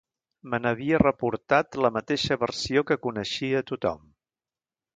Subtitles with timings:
[0.53, 4.01] Me n’havia reportat la mateixa versió que coneixia tothom.